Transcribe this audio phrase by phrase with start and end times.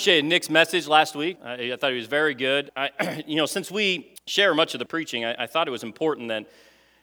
[0.00, 1.36] appreciated Nick's message last week.
[1.44, 2.70] I, I thought he was very good.
[2.74, 5.82] I, you know, since we share much of the preaching, I, I thought it was
[5.82, 6.48] important that,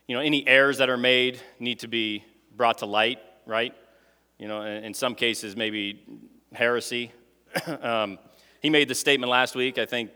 [0.08, 2.24] you know, any errors that are made need to be
[2.56, 3.76] brought to light, right?
[4.40, 6.04] You know, in, in some cases, maybe
[6.54, 7.12] heresy.
[7.84, 8.18] um,
[8.64, 10.10] he made the statement last week, I think,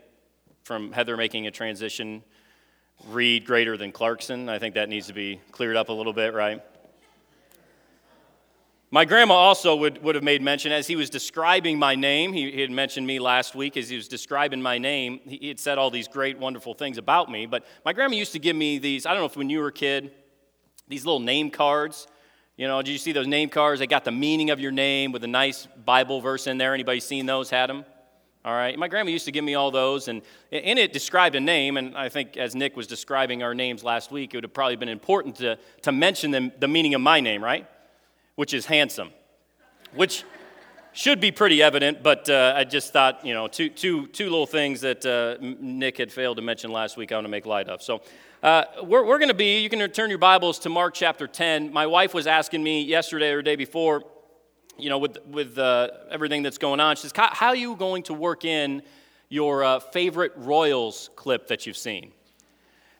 [0.64, 2.24] from Heather making a transition,
[3.10, 4.48] read greater than Clarkson.
[4.48, 6.60] I think that needs to be cleared up a little bit, right?
[8.94, 12.34] My grandma also would, would have made mention as he was describing my name.
[12.34, 15.18] He, he had mentioned me last week as he was describing my name.
[15.24, 17.46] He, he had said all these great, wonderful things about me.
[17.46, 19.68] But my grandma used to give me these, I don't know if when you were
[19.68, 20.12] a kid,
[20.88, 22.06] these little name cards.
[22.58, 23.80] You know, did you see those name cards?
[23.80, 26.74] They got the meaning of your name with a nice Bible verse in there.
[26.74, 27.48] Anybody seen those?
[27.48, 27.86] Had them?
[28.44, 28.78] All right.
[28.78, 30.20] My grandma used to give me all those, and
[30.50, 31.78] in it described a name.
[31.78, 34.76] And I think as Nick was describing our names last week, it would have probably
[34.76, 37.66] been important to, to mention them, the meaning of my name, right?
[38.36, 39.10] Which is handsome,
[39.94, 40.24] which
[40.92, 44.46] should be pretty evident, but uh, I just thought, you know, two, two, two little
[44.46, 47.68] things that uh, Nick had failed to mention last week I want to make light
[47.68, 47.82] of.
[47.82, 48.02] So
[48.42, 51.72] uh, we're, we're going to be, you can turn your Bibles to Mark chapter 10.
[51.72, 54.02] My wife was asking me yesterday or the day before,
[54.78, 58.02] you know, with, with uh, everything that's going on, she says, how are you going
[58.04, 58.82] to work in
[59.28, 62.12] your uh, favorite Royals clip that you've seen?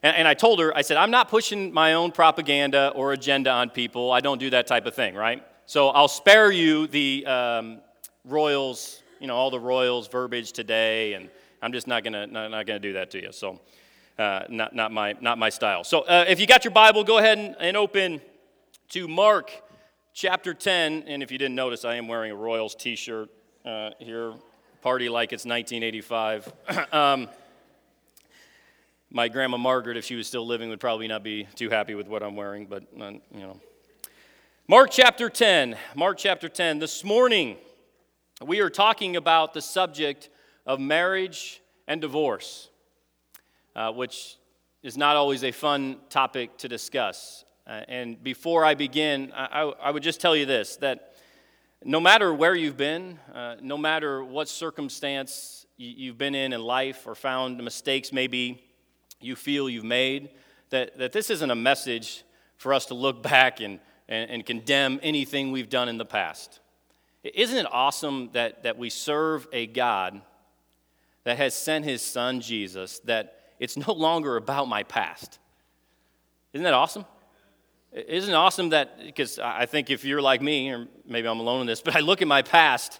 [0.03, 3.49] And, and I told her, I said, I'm not pushing my own propaganda or agenda
[3.49, 4.11] on people.
[4.11, 5.43] I don't do that type of thing, right?
[5.65, 7.79] So I'll spare you the um,
[8.25, 11.29] Royals, you know, all the Royals verbiage today, and
[11.61, 13.31] I'm just not gonna not, not gonna do that to you.
[13.31, 13.59] So,
[14.19, 15.83] uh, not not my not my style.
[15.83, 18.21] So, uh, if you got your Bible, go ahead and, and, open
[18.89, 19.51] to Mark
[20.13, 21.05] chapter 10.
[21.07, 23.29] And if you didn't notice, I am wearing a Royals T-shirt
[23.65, 24.33] uh, here.
[24.81, 26.53] Party like it's 1985.
[26.93, 27.29] um,
[29.15, 32.07] my grandma Margaret, if she was still living, would probably not be too happy with
[32.07, 33.61] what I'm wearing, but, uh, you know.
[34.67, 35.77] Mark chapter 10.
[35.93, 36.79] Mark chapter 10.
[36.79, 37.57] This morning,
[38.43, 40.29] we are talking about the subject
[40.65, 42.69] of marriage and divorce,
[43.75, 44.37] uh, which
[44.81, 47.45] is not always a fun topic to discuss.
[47.67, 51.13] Uh, and before I begin, I, I, would just tell you this that
[51.83, 57.05] no matter where you've been, uh, no matter what circumstance you've been in in life
[57.05, 58.72] or found mistakes maybe
[59.23, 60.29] you feel you've made,
[60.69, 62.23] that, that this isn't a message
[62.57, 66.59] for us to look back and, and, and condemn anything we've done in the past.
[67.23, 70.21] Isn't it awesome that, that we serve a God
[71.23, 75.39] that has sent his son Jesus, that it's no longer about my past?
[76.53, 77.05] Isn't that awesome?
[77.91, 81.61] Isn't it awesome that, because I think if you're like me, or maybe I'm alone
[81.61, 82.99] in this, but I look at my past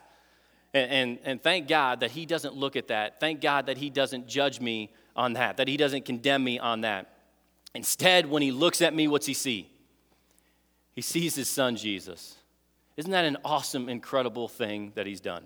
[0.74, 3.20] and, and, and thank God that he doesn't look at that.
[3.20, 6.82] Thank God that he doesn't judge me on that, that he doesn't condemn me on
[6.82, 7.10] that.
[7.76, 9.70] Instead, when he looks at me, what's he see?
[10.94, 12.38] He sees his son Jesus.
[12.98, 15.46] Isn't that an awesome, incredible thing that he's done?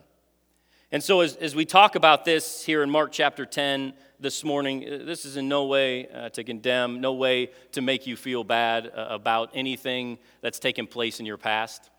[0.92, 4.86] And so, as, as we talk about this here in Mark chapter 10 this morning,
[4.86, 8.44] uh, this is in no way uh, to condemn, no way to make you feel
[8.46, 11.90] bad uh, about anything that's taken place in your past.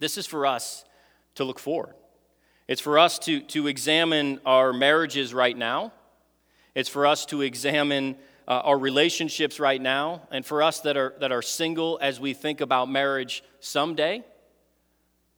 [0.00, 0.84] This is for us
[1.36, 1.94] to look forward.
[2.68, 5.92] It's for us to, to examine our marriages right now
[6.74, 8.16] it's for us to examine
[8.46, 12.34] uh, our relationships right now, and for us that are, that are single as we
[12.34, 14.24] think about marriage someday,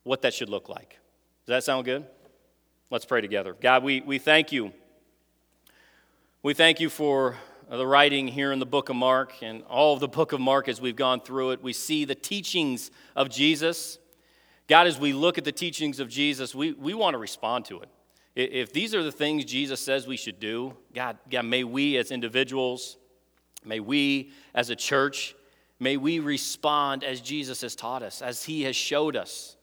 [0.03, 0.99] what that should look like.
[1.47, 2.07] Does that sound good?
[2.91, 3.57] Let's pray together.
[3.61, 4.73] God, we, we thank you.
[6.43, 7.37] We thank you for
[7.71, 10.69] the writing here in the book of Mark and all of the book of Mark
[10.69, 11.63] as we've gone through it.
[11.63, 13.99] We see the teachings of Jesus.
[14.69, 17.81] God, as we look at the teachings of Jesus, we, we want to respond to
[17.81, 17.89] it.
[18.35, 22.11] If these are the things Jesus says we should do, God, God, may we as
[22.11, 22.97] individuals,
[23.65, 25.35] may we as a church,
[25.79, 29.57] may we respond as Jesus has taught us, as he has showed us.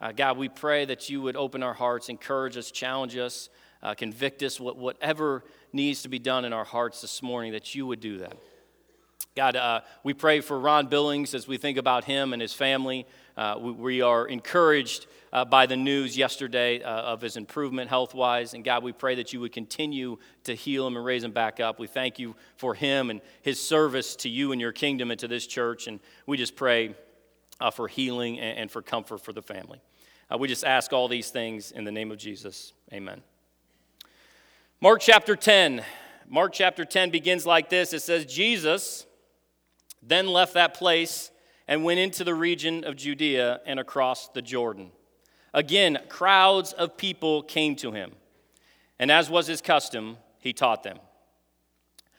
[0.00, 3.48] Uh, God, we pray that you would open our hearts, encourage us, challenge us,
[3.82, 7.74] uh, convict us, what, whatever needs to be done in our hearts this morning, that
[7.74, 8.36] you would do that.
[9.36, 13.06] God, uh, we pray for Ron Billings as we think about him and his family.
[13.36, 18.14] Uh, we, we, are encouraged uh, by the news yesterday uh, of his improvement health
[18.14, 18.54] wise.
[18.54, 21.60] And God, we pray that you would continue to heal him and raise him back
[21.60, 21.78] up.
[21.78, 25.28] We thank you for him and his service to you and your kingdom and to
[25.28, 25.86] this church.
[25.86, 26.94] And we just pray
[27.60, 29.80] uh, for healing and, and, for comfort for the family.
[30.32, 32.72] Uh, we just ask all these things in the name of Jesus.
[32.92, 33.20] Amen.
[34.80, 35.84] Mark chapter 10.
[36.28, 39.06] Mark chapter 10 begins like this it says, Jesus
[40.02, 41.30] then left that place
[41.68, 44.90] and went into the region of Judea and across the Jordan.
[45.52, 48.12] Again, crowds of people came to him,
[48.98, 50.98] and as was his custom, he taught them.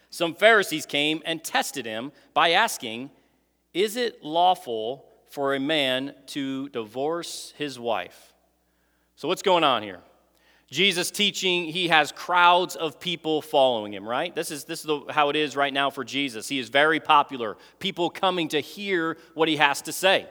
[0.10, 3.12] Some Pharisees came and tested him by asking,
[3.74, 8.34] Is it lawful for a man to divorce his wife?
[9.16, 10.00] So, what's going on here?
[10.70, 14.34] Jesus teaching, he has crowds of people following him, right?
[14.34, 16.48] This is, this is the, how it is right now for Jesus.
[16.48, 20.28] He is very popular, people coming to hear what he has to say.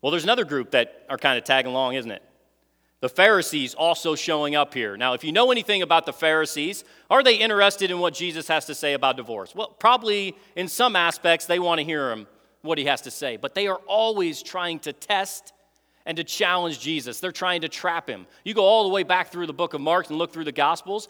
[0.00, 2.22] Well, there's another group that are kind of tagging along, isn't it?
[3.00, 4.96] The Pharisees also showing up here.
[4.96, 8.66] Now, if you know anything about the Pharisees, are they interested in what Jesus has
[8.66, 9.54] to say about divorce?
[9.54, 12.26] Well, probably in some aspects they want to hear him,
[12.62, 15.52] what he has to say, but they are always trying to test
[16.06, 17.20] and to challenge Jesus.
[17.20, 18.26] They're trying to trap him.
[18.42, 20.52] You go all the way back through the book of Mark and look through the
[20.52, 21.08] Gospels,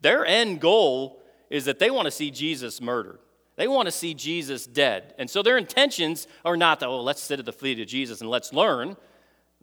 [0.00, 3.18] their end goal is that they want to see Jesus murdered.
[3.60, 5.12] They want to see Jesus dead.
[5.18, 8.22] And so their intentions are not that, oh, let's sit at the feet of Jesus
[8.22, 8.96] and let's learn.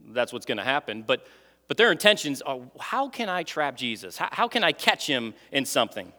[0.10, 1.02] That's what's going to happen.
[1.02, 1.26] But,
[1.68, 4.16] but their intentions are, how can I trap Jesus?
[4.16, 6.14] How, how can I catch him in something?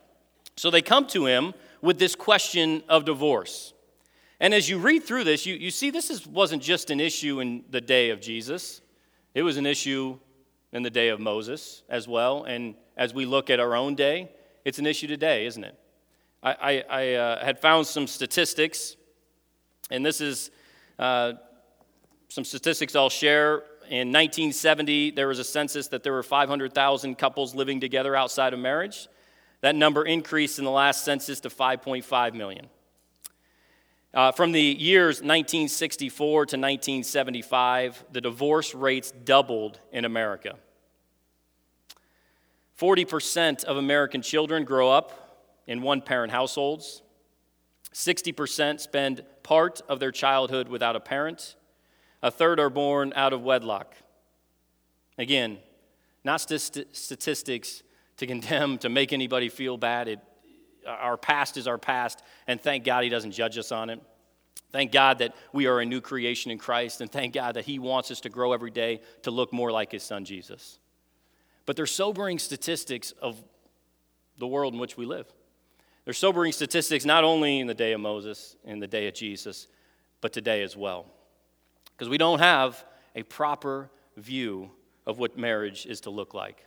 [0.56, 3.75] So they come to him with this question of divorce.
[4.40, 7.38] And as you read through this, you, you see this is, wasn't just an issue
[7.38, 8.80] in the day of Jesus,
[9.36, 10.19] it was an issue
[10.72, 12.42] in the day of Moses as well.
[12.42, 14.32] And as we look at our own day,
[14.64, 15.78] it's an issue today, isn't it?
[16.49, 18.97] I, I, I uh, had found some statistics,
[19.91, 20.50] and this is
[20.99, 21.35] uh,
[22.29, 23.65] some statistics I'll share.
[23.89, 28.59] In 1970, there was a census that there were 500,000 couples living together outside of
[28.59, 29.09] marriage.
[29.61, 32.69] That number increased in the last census to 5.5 million.
[34.15, 40.56] Uh, from the years 1964 to 1975, the divorce rates doubled in America.
[42.79, 45.27] 40% of American children grow up
[45.69, 47.03] in one parent households.
[47.94, 51.55] 60% spend part of their childhood without a parent.
[52.23, 53.94] A third are born out of wedlock.
[55.17, 55.59] Again,
[56.25, 57.82] not st- statistics
[58.17, 60.09] to condemn, to make anybody feel bad.
[60.09, 60.20] It,
[60.87, 64.00] our past is our past, and thank God He doesn't judge us on it.
[64.71, 67.79] Thank God that we are a new creation in Christ, and thank God that He
[67.79, 70.79] wants us to grow every day to look more like His Son Jesus.
[71.67, 73.43] But they're sobering statistics of
[74.38, 75.26] the world in which we live.
[76.08, 79.69] They're sobering statistics not only in the day of Moses, in the day of Jesus,
[80.22, 81.05] but today as well.
[81.93, 82.82] Because we don't have
[83.14, 84.70] a proper view
[85.06, 86.64] of what marriage is to look like.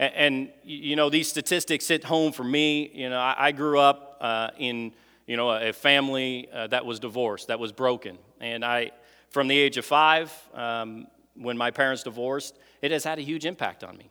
[0.00, 2.90] And, and, you know, these statistics hit home for me.
[2.92, 4.92] You know, I, I grew up uh, in,
[5.28, 8.18] you know, a family uh, that was divorced, that was broken.
[8.40, 8.90] And I,
[9.30, 13.46] from the age of five, um, when my parents divorced, it has had a huge
[13.46, 14.10] impact on me.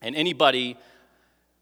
[0.00, 0.78] And anybody,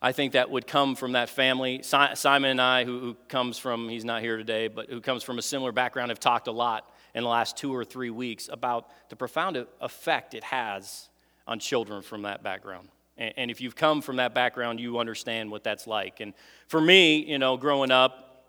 [0.00, 3.88] I think, that would come from that family, Simon and I, who, who comes from,
[3.88, 6.92] he's not here today, but who comes from a similar background, have talked a lot
[7.14, 11.08] in the last two or three weeks about the profound effect it has
[11.46, 12.88] on children from that background.
[13.18, 16.20] And if you've come from that background, you understand what that's like.
[16.20, 16.34] And
[16.68, 18.44] for me, you know, growing up,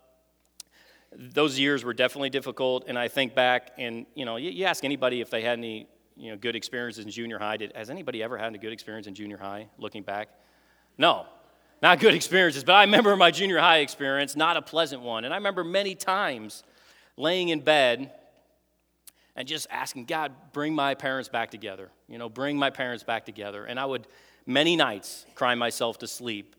[1.16, 2.84] those years were definitely difficult.
[2.86, 6.30] And I think back, and you know, you, ask anybody if they had any, you
[6.30, 7.56] know, good experiences in junior high.
[7.56, 9.68] Did, has anybody ever had a good experience in junior high?
[9.78, 10.28] Looking back,
[10.98, 11.24] no,
[11.82, 12.64] not good experiences.
[12.64, 15.24] But I remember my junior high experience, not a pleasant one.
[15.24, 16.62] And I remember many times
[17.16, 18.12] laying in bed
[19.36, 21.90] and just asking God, bring my parents back together.
[22.08, 23.64] You know, bring my parents back together.
[23.64, 24.06] And I would
[24.46, 26.56] many nights cry myself to sleep,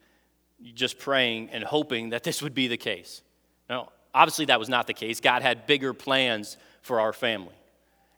[0.74, 3.22] just praying and hoping that this would be the case.
[3.70, 5.20] Now, obviously, that was not the case.
[5.20, 7.56] God had bigger plans for our family.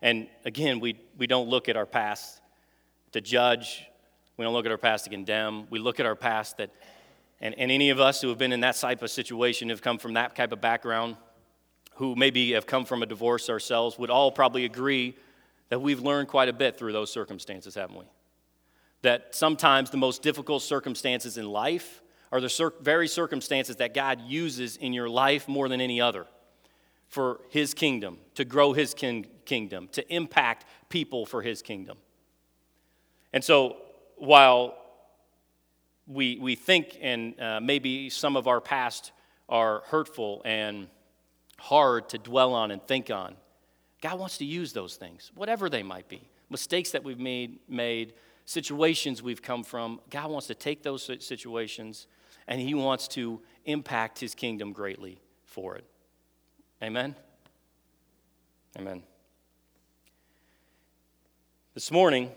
[0.02, 2.40] And again, we, we don't look at our past
[3.14, 3.86] to judge,
[4.42, 5.68] we don't look at our past to condemn.
[5.70, 6.72] We look at our past that,
[7.40, 9.98] and, and any of us who have been in that type of situation, have come
[9.98, 11.16] from that type of background,
[11.96, 15.16] who maybe have come from a divorce ourselves, would all probably agree
[15.70, 18.06] that we've learned quite a bit through those circumstances, haven't we?
[19.02, 24.22] that sometimes the most difficult circumstances in life are the cir- very circumstances that God
[24.22, 26.28] uses in your life more than any other
[27.08, 31.98] for His kingdom, to grow His kin- kingdom, to impact people for His kingdom.
[33.34, 33.78] And so,
[34.22, 34.78] while
[36.06, 39.12] we, we think and uh, maybe some of our past
[39.50, 40.88] are hurtful and
[41.58, 43.36] hard to dwell on and think on,
[44.00, 46.22] God wants to use those things, whatever they might be.
[46.52, 48.14] Mistakes that we've made, made
[48.46, 52.06] situations we've come from, God wants to take those situations
[52.48, 55.86] and He wants to impact His kingdom greatly for it.
[56.84, 57.16] Amen?
[58.78, 59.02] Amen.
[61.74, 62.32] This morning,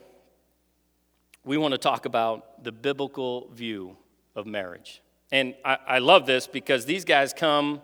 [1.44, 3.96] we want to talk about the biblical view
[4.34, 5.02] of marriage.
[5.32, 7.80] And I, I, love this because these guys come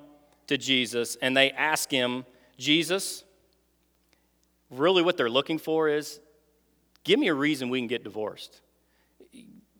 [0.46, 2.24] to Jesus and they ask him,
[2.58, 3.24] Jesus,
[4.70, 6.20] really what they're looking for is
[7.04, 8.60] Give me a reason we can get divorced.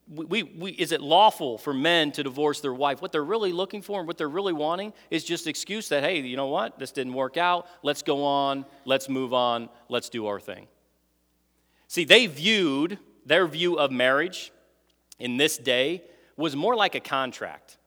[0.09, 3.01] We, we, is it lawful for men to divorce their wife?
[3.01, 6.21] What they're really looking for and what they're really wanting is just excuse that, hey,
[6.21, 6.81] you know what?
[6.81, 7.69] This didn't work out.
[7.85, 8.65] Let's go on.
[8.85, 9.69] Let's move on.
[9.89, 10.67] Let's do our thing.
[11.87, 14.53] See, they viewed their view of marriage
[15.19, 16.03] in this day
[16.37, 17.79] was more like a contract,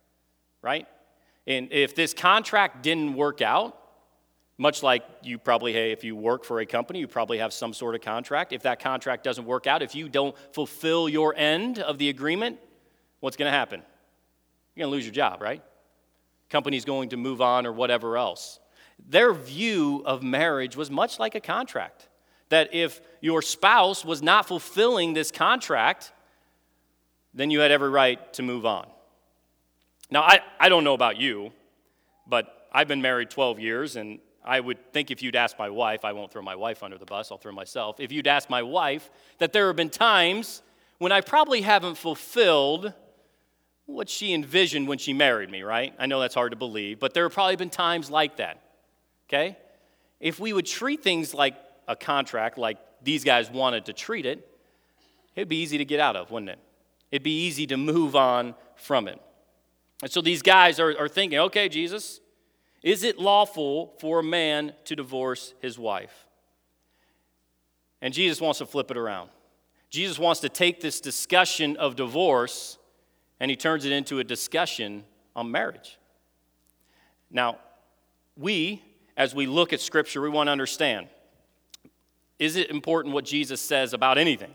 [0.62, 0.88] right?
[1.48, 3.78] And if this contract didn't work out,
[4.58, 7.74] much like you probably, hey, if you work for a company, you probably have some
[7.74, 8.54] sort of contract.
[8.54, 12.60] If that contract doesn't work out, if you don't fulfill your end of the agreement,
[13.20, 13.82] what's going to happen?
[14.76, 15.64] You're going to lose your job, right?
[16.50, 18.60] Company's going to move on or whatever else.
[19.10, 22.08] Their view of marriage was much like a contract.
[22.54, 26.12] That if your spouse was not fulfilling this contract,
[27.34, 28.86] then you had every right to move on.
[30.12, 31.52] Now, I, I don't know about you,
[32.28, 36.06] but I've been married 12 years, and I would think if you'd ask my wife,
[36.06, 38.00] I won't throw my wife under the bus, I'll throw myself.
[38.00, 40.62] If you'd ask my wife, that there have been times
[41.00, 42.94] when I probably haven't fulfilled
[43.88, 45.92] what she envisioned when she married me, right?
[45.98, 48.62] I know that's hard to believe, but there have probably been times like that,
[49.28, 49.58] okay?
[50.20, 51.56] If we would treat things like
[51.88, 54.48] a contract, like these guys wanted to treat it,
[55.36, 56.60] it'd be easy to get out of, wouldn't it?
[57.12, 59.22] It'd be easy to move on from it.
[60.02, 62.20] And so these guys are, are thinking, okay, Jesus,
[62.82, 66.28] is it lawful for a man to divorce his wife?
[68.02, 69.30] And Jesus wants to flip it around.
[69.90, 72.78] Jesus wants to take this discussion of divorce
[73.40, 75.04] and he turns it into a discussion
[75.36, 75.98] on marriage.
[77.30, 77.58] Now,
[78.38, 78.84] we,
[79.16, 81.08] as we look at Scripture, we want to understand
[82.40, 84.54] is it important what Jesus says about anything?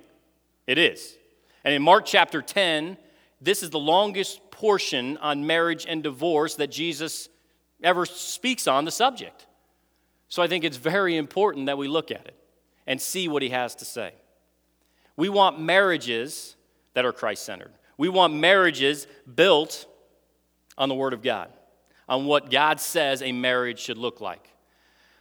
[0.66, 1.16] It is.
[1.64, 2.96] And in Mark chapter 10,
[3.40, 7.28] this is the longest portion on marriage and divorce that Jesus
[7.82, 9.46] ever speaks on the subject.
[10.28, 12.36] So I think it's very important that we look at it
[12.86, 14.12] and see what he has to say.
[15.16, 16.56] We want marriages
[16.94, 17.72] that are Christ centered.
[17.96, 19.86] We want marriages built
[20.76, 21.50] on the Word of God,
[22.08, 24.48] on what God says a marriage should look like.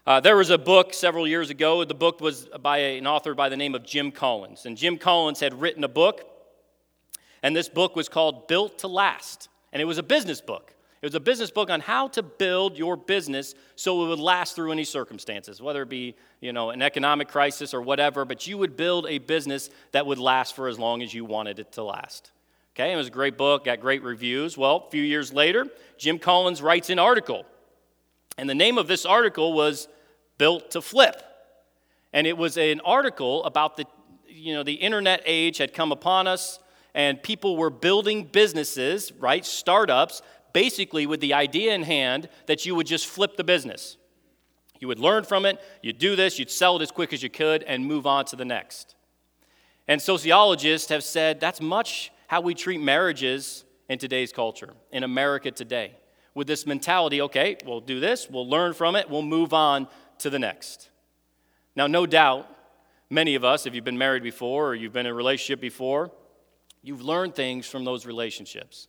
[0.08, 1.84] Uh, there was a book several years ago.
[1.84, 4.66] The book was by an author by the name of Jim Collins.
[4.66, 6.24] And Jim Collins had written a book,
[7.44, 9.50] and this book was called Built to Last.
[9.74, 10.74] And it was a business book.
[11.02, 14.56] It was a business book on how to build your business so it would last
[14.56, 18.58] through any circumstances, whether it be, you know, an economic crisis or whatever, but you
[18.58, 21.84] would build a business that would last for as long as you wanted it to
[21.84, 22.32] last.
[22.78, 24.58] Okay, it was a great book, got great reviews.
[24.58, 27.46] Well, a few years later, Jim Collins writes an article.
[28.38, 29.90] And the name of this article was
[30.38, 31.22] Built to Flip.
[32.14, 33.86] And it was an article about the,
[34.28, 36.60] you know, the internet age had come upon us
[36.94, 40.22] and people were building businesses, right, startups
[40.54, 43.98] basically with the idea in hand that you would just flip the business.
[44.80, 47.30] You would learn from it, you'd do this, you'd sell it as quick as you
[47.30, 48.96] could, and move on to the next.
[49.88, 55.52] And sociologists have said that's much how we treat marriages in today's culture, in America
[55.52, 55.96] today.
[56.34, 59.88] With this mentality, okay, we'll do this, we'll learn from it, we'll move on
[60.20, 60.90] to the next.
[61.76, 62.50] Now, no doubt,
[63.10, 66.12] many of us, if you've been married before or you've been in a relationship before,
[66.82, 68.88] you've learned things from those relationships.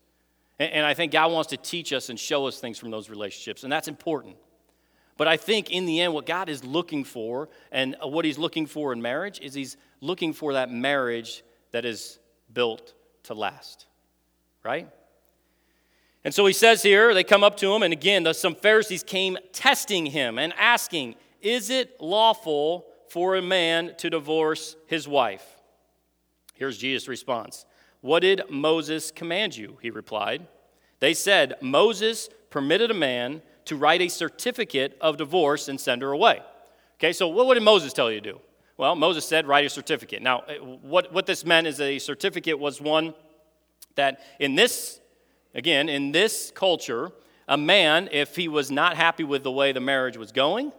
[0.59, 3.63] And I think God wants to teach us and show us things from those relationships,
[3.63, 4.37] and that's important.
[5.17, 8.39] But I think in the end, what God is looking for and uh, what He's
[8.39, 12.19] looking for in marriage is He's looking for that marriage that is
[12.53, 12.95] built
[13.25, 13.87] to last,
[14.65, 14.89] right?
[16.25, 19.39] And so He says here, they come up to Him, and again, some Pharisees came
[19.53, 25.45] testing Him and asking, Is it lawful for a man to divorce his wife?
[26.55, 27.65] Here's Jesus' response
[28.01, 29.79] what did Moses command you?
[29.83, 30.47] He replied.
[31.01, 36.13] They said, Moses permitted a man to write a certificate of divorce and send her
[36.13, 36.41] away.
[36.97, 38.41] Okay, so what did Moses tell you to do?
[38.77, 40.23] Well, Moses said, write a certificate.
[40.23, 43.15] Now, eh, what, what this meant is a certificate was one
[43.97, 45.01] that in this,
[45.59, 47.11] again, in this culture,
[47.49, 50.73] a man, if he was not happy with the way the marriage was going,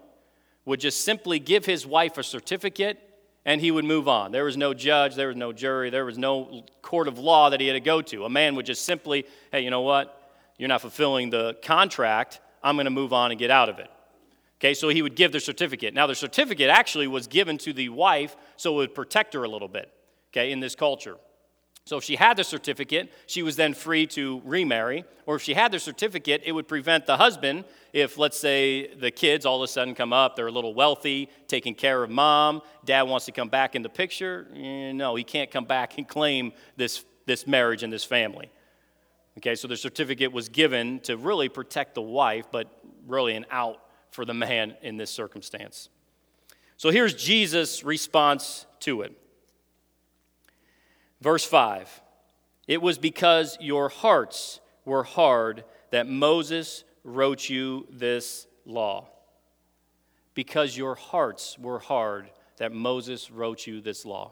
[0.63, 2.97] would just simply give his wife a certificate
[3.45, 4.31] and he would move on.
[4.31, 7.59] There was no judge, there was no jury, there was no court of law that
[7.59, 8.25] he had to go to.
[8.25, 10.31] A man would just simply, hey, you know what?
[10.57, 12.39] You're not fulfilling the contract.
[12.63, 13.89] I'm going to move on and get out of it.
[14.59, 15.93] Okay, so he would give the certificate.
[15.93, 19.49] Now, the certificate actually was given to the wife so it would protect her a
[19.49, 19.91] little bit,
[20.31, 21.17] okay, in this culture.
[21.89, 25.05] So if she had the certificate, she was then free to remarry.
[25.25, 29.09] Or if she had the certificate, it would prevent the husband, if let's say the
[29.09, 32.61] kids all of a sudden come up, they're a little wealthy, taking care of mom,
[32.85, 34.45] dad wants to come back in the picture.
[34.55, 38.51] Eh, no, he can't come back and claim this, this marriage and this family.
[39.39, 42.67] Okay, so the certificate was given to really protect the wife, but
[43.07, 43.81] really an out
[44.11, 45.89] for the man in this circumstance.
[46.77, 49.15] So here's Jesus' response to it.
[51.21, 52.01] Verse 5
[52.67, 59.07] It was because your hearts were hard that Moses wrote you this law.
[60.33, 64.31] Because your hearts were hard that Moses wrote you this law.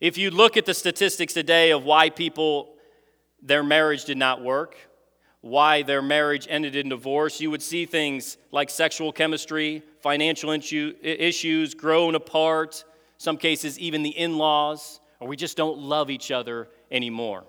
[0.00, 2.74] If you look at the statistics today of why people,
[3.42, 4.76] their marriage did not work,
[5.40, 11.74] why their marriage ended in divorce, you would see things like sexual chemistry, financial issues,
[11.74, 12.84] grown apart,
[13.18, 17.44] some cases, even the in laws, or we just don't love each other anymore.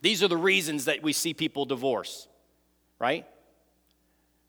[0.00, 2.26] These are the reasons that we see people divorce,
[2.98, 3.26] right?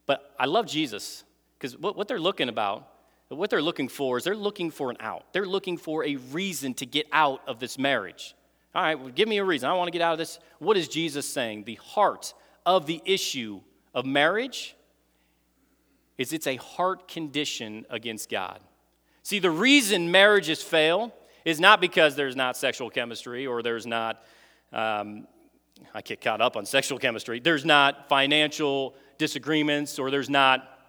[0.06, 1.26] But I love Jesus
[1.58, 2.88] because what, what they're looking about,
[3.28, 5.26] what they're looking for is they're looking for an out.
[5.34, 8.34] They're looking for a reason to get out of this marriage.
[8.74, 9.70] All right, well, give me a reason.
[9.70, 10.40] I want to get out of this.
[10.60, 11.66] What is Jesus saying?
[11.66, 12.34] The heart
[12.66, 13.60] of the issue
[13.94, 14.78] of marriage
[16.18, 18.62] is it's a heart condition against God.
[19.22, 21.14] See, the reason marriages fail
[21.46, 24.24] is not because there's not sexual chemistry or there's not,
[24.74, 25.28] um,
[25.94, 30.80] I get caught up on sexual chemistry, there's not financial disagreements or there's not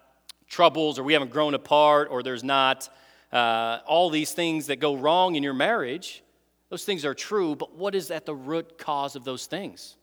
[0.47, 2.89] troubles or we haven't grown apart or there's not
[3.31, 6.23] uh, all these things that go wrong in your marriage.
[6.69, 9.95] Those things are true, but what is at the root cause of those things?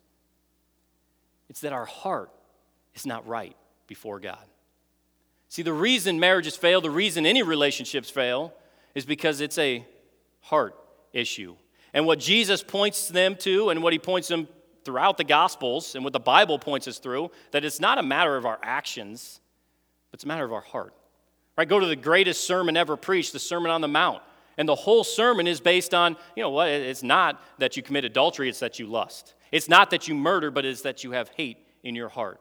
[1.48, 2.30] It's that our heart
[2.94, 4.44] is not right before God.
[5.48, 8.52] See, the reason marriages fail, the reason any relationships fail,
[8.94, 9.84] is because it's a
[10.40, 10.74] heart
[11.12, 11.56] issue.
[11.92, 14.48] And what Jesus points them to, and what he points them
[14.84, 18.36] throughout the Gospels, and what the Bible points us through, that it's not a matter
[18.36, 19.40] of our actions,
[20.10, 20.94] but it's a matter of our heart.
[21.56, 21.68] Right?
[21.68, 24.22] Go to the greatest sermon ever preached, the Sermon on the Mount.
[24.56, 28.04] And the whole sermon is based on, you know what, it's not that you commit
[28.04, 29.34] adultery, it's that you lust.
[29.52, 32.40] It's not that you murder, but it's that you have hate in your heart.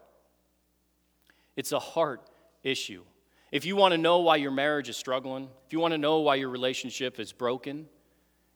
[1.56, 2.30] It's a heart
[2.64, 3.04] issue.
[3.52, 6.20] If you want to know why your marriage is struggling, if you want to know
[6.20, 7.88] why your relationship is broken,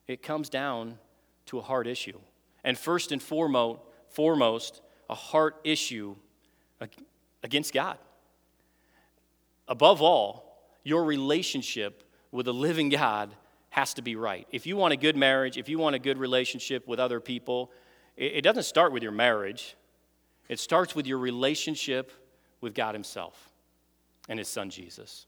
[0.07, 0.99] it comes down
[1.47, 2.19] to a heart issue.
[2.63, 6.15] And first and foremost, foremost a heart issue
[7.43, 7.97] against God.
[9.67, 13.33] Above all, your relationship with the living God
[13.69, 14.47] has to be right.
[14.51, 17.71] If you want a good marriage, if you want a good relationship with other people,
[18.15, 19.75] it doesn't start with your marriage,
[20.47, 22.11] it starts with your relationship
[22.61, 23.52] with God Himself
[24.29, 25.25] and His Son Jesus.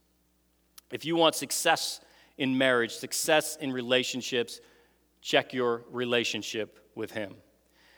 [0.92, 2.00] If you want success
[2.38, 4.60] in marriage, success in relationships,
[5.22, 7.36] check your relationship with Him.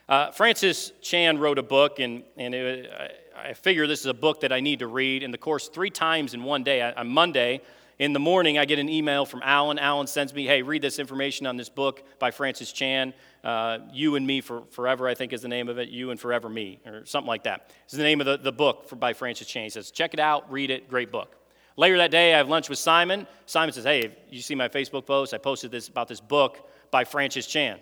[0.10, 2.90] Uh, Francis Chan wrote a book, and, and it,
[3.36, 5.22] I, I, figure this is a book that I need to read.
[5.22, 7.62] In the course, three times in one day, on Monday,
[8.00, 9.80] in the morning, I get an email from Alan.
[9.80, 13.14] Alan sends me, hey, read this information on this book by Francis Chan.
[13.43, 15.89] Uh, you and Me for Forever, I think is the name of it.
[15.89, 17.71] You and Forever Me, or something like that.
[17.86, 19.63] It's the name of the, the book for, by Francis Chan.
[19.63, 21.36] He says, check it out, read it, great book.
[21.76, 23.28] Later that day, I have lunch with Simon.
[23.45, 25.34] Simon says, hey, you see my Facebook post?
[25.34, 27.80] I posted this about this book by Francis Chan.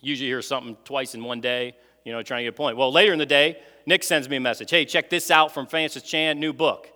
[0.00, 2.76] Usually hear something twice in one day, you know, trying to get a point.
[2.76, 4.70] Well, later in the day, Nick sends me a message.
[4.70, 6.90] Hey, check this out from Francis Chan, new book.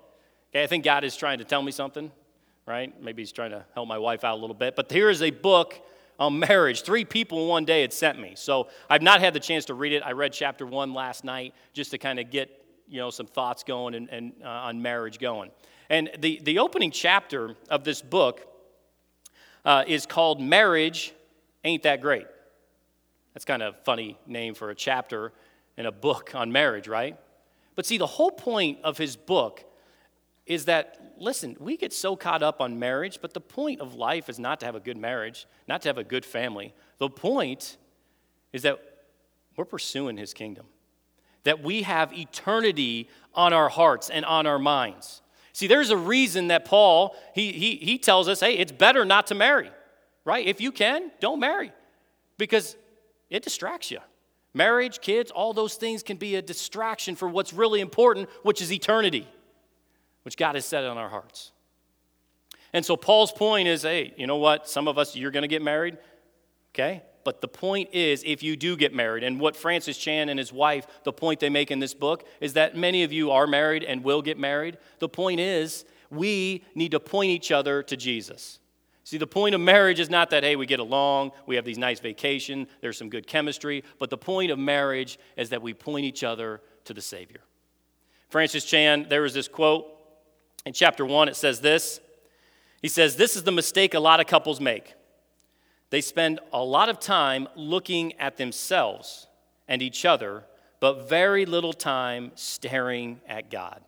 [0.50, 2.10] Okay, I think God is trying to tell me something
[2.68, 2.92] right?
[3.02, 4.76] Maybe he's trying to help my wife out a little bit.
[4.76, 5.80] But here is a book
[6.18, 6.82] on marriage.
[6.82, 8.34] Three people in one day had sent me.
[8.36, 10.02] So I've not had the chance to read it.
[10.02, 12.50] I read chapter one last night just to kind of get
[12.88, 15.50] you know some thoughts going and, and uh, on marriage going.
[15.90, 18.46] And the, the opening chapter of this book
[19.64, 21.14] uh, is called Marriage
[21.64, 22.26] Ain't That Great.
[23.32, 25.32] That's kind of a funny name for a chapter
[25.76, 27.16] in a book on marriage, right?
[27.74, 29.64] But see, the whole point of his book
[30.48, 34.30] is that, listen, we get so caught up on marriage, but the point of life
[34.30, 36.74] is not to have a good marriage, not to have a good family.
[36.96, 37.76] The point
[38.52, 38.80] is that
[39.56, 40.64] we're pursuing his kingdom,
[41.44, 45.20] that we have eternity on our hearts and on our minds.
[45.52, 49.26] See, there's a reason that Paul, he, he, he tells us, hey, it's better not
[49.26, 49.70] to marry,
[50.24, 50.46] right?
[50.46, 51.72] If you can, don't marry
[52.38, 52.74] because
[53.28, 53.98] it distracts you.
[54.54, 58.72] Marriage, kids, all those things can be a distraction for what's really important, which is
[58.72, 59.28] eternity
[60.22, 61.52] which God has set on our hearts.
[62.72, 64.68] And so Paul's point is hey, you know what?
[64.68, 65.98] Some of us, you're going to get married,
[66.74, 67.02] okay?
[67.24, 70.52] But the point is, if you do get married, and what Francis Chan and his
[70.52, 73.84] wife, the point they make in this book is that many of you are married
[73.84, 74.78] and will get married.
[74.98, 78.60] The point is, we need to point each other to Jesus.
[79.04, 81.78] See, the point of marriage is not that, hey, we get along, we have these
[81.78, 86.04] nice vacation, there's some good chemistry, but the point of marriage is that we point
[86.04, 87.40] each other to the Savior.
[88.28, 89.97] Francis Chan, there was this quote
[90.68, 91.98] in chapter 1, it says this
[92.82, 94.94] He says, This is the mistake a lot of couples make.
[95.88, 99.26] They spend a lot of time looking at themselves
[99.66, 100.44] and each other,
[100.78, 103.80] but very little time staring at God.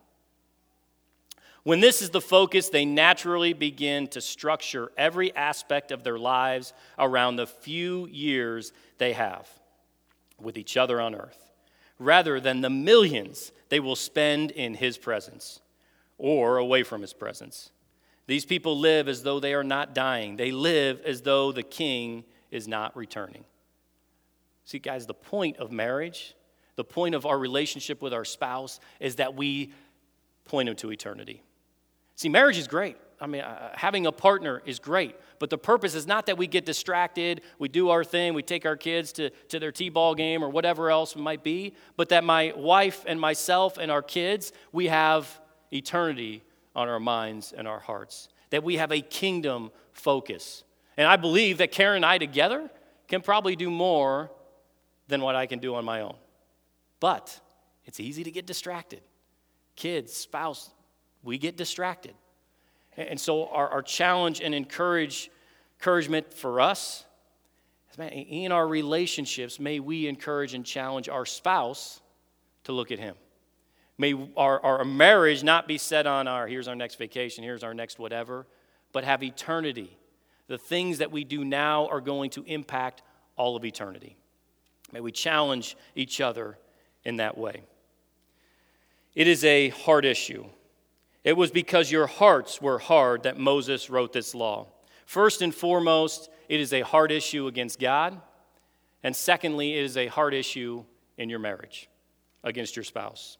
[1.61, 6.73] When this is the focus, they naturally begin to structure every aspect of their lives
[6.97, 9.47] around the few years they have
[10.39, 11.51] with each other on earth,
[11.99, 15.60] rather than the millions they will spend in His presence
[16.21, 17.71] or away from his presence.
[18.27, 22.23] These people live as though they are not dying, they live as though the king
[22.51, 23.43] is not returning.
[24.65, 26.35] See, guys, the point of marriage,
[26.75, 29.73] the point of our relationship with our spouse is that we
[30.45, 31.41] point them to eternity.
[32.15, 32.97] See, marriage is great.
[33.19, 36.45] I mean, uh, having a partner is great, but the purpose is not that we
[36.45, 40.13] get distracted, we do our thing, we take our kids to, to their T ball
[40.13, 44.03] game or whatever else it might be, but that my wife and myself and our
[44.03, 45.40] kids, we have
[45.71, 46.43] eternity
[46.75, 50.63] on our minds and our hearts, that we have a kingdom focus.
[50.97, 52.69] And I believe that Karen and I together
[53.07, 54.31] can probably do more
[55.07, 56.15] than what I can do on my own.
[56.99, 57.39] But
[57.85, 59.01] it's easy to get distracted.
[59.75, 60.69] Kids, spouse,
[61.23, 62.13] we get distracted.
[62.97, 65.31] And so, our, our challenge and encourage,
[65.79, 67.05] encouragement for us
[67.91, 72.01] is man, in our relationships, may we encourage and challenge our spouse
[72.65, 73.15] to look at Him.
[73.97, 77.73] May our, our marriage not be set on our here's our next vacation, here's our
[77.73, 78.47] next whatever,
[78.91, 79.97] but have eternity.
[80.47, 83.03] The things that we do now are going to impact
[83.37, 84.17] all of eternity.
[84.91, 86.57] May we challenge each other
[87.05, 87.63] in that way.
[89.15, 90.45] It is a hard issue.
[91.23, 94.67] It was because your hearts were hard that Moses wrote this law.
[95.05, 98.19] First and foremost, it is a hard issue against God.
[99.03, 100.83] And secondly, it is a hard issue
[101.17, 101.89] in your marriage
[102.43, 103.37] against your spouse.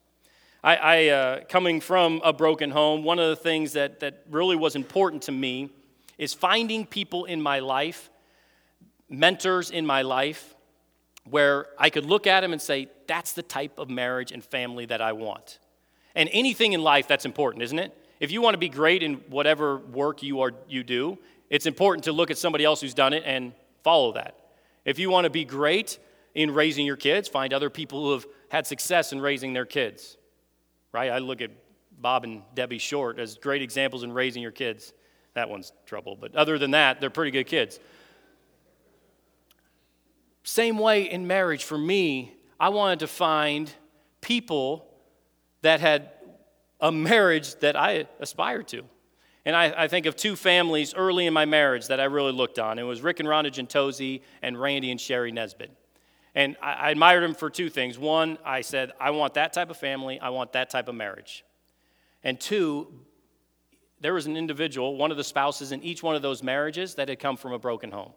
[0.63, 4.56] I, I uh, coming from a broken home, one of the things that, that really
[4.56, 5.69] was important to me
[6.17, 8.10] is finding people in my life,
[9.10, 10.56] mentors in my life,
[11.30, 14.86] where I could look at them and say, that's the type of marriage and family
[14.86, 15.60] that I want.
[16.13, 17.97] And anything in life that's important, isn't it?
[18.19, 21.17] If you want to be great in whatever work you are you do,
[21.50, 24.36] it's important to look at somebody else who's done it and follow that.
[24.86, 25.97] If you want to be great
[26.36, 30.17] in raising your kids, find other people who have had success in raising their kids.
[30.91, 31.12] Right?
[31.12, 31.51] I look at
[31.99, 34.93] Bob and Debbie Short as great examples in raising your kids.
[35.34, 37.80] That one's trouble, but other than that, they're pretty good kids.
[40.43, 43.71] Same way in marriage for me, I wanted to find
[44.19, 44.88] people
[45.62, 46.12] that had
[46.80, 48.84] a marriage that I aspired to.
[49.45, 52.60] And I, I, think of two families early in my marriage that I really looked
[52.60, 52.77] on.
[52.77, 55.71] It was Rick and Rhonda Gentosi and Randy and Sherry Nesbitt.
[56.33, 57.97] And I, I admired him for two things.
[57.97, 61.43] One, I said, I want that type of family, I want that type of marriage.
[62.23, 62.87] And two,
[63.99, 67.09] there was an individual, one of the spouses in each one of those marriages that
[67.09, 68.11] had come from a broken home.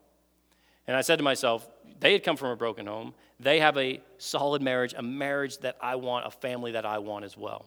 [0.87, 1.69] And I said to myself,
[2.01, 3.15] they had come from a broken home.
[3.41, 7.25] They have a solid marriage, a marriage that I want, a family that I want
[7.25, 7.67] as well.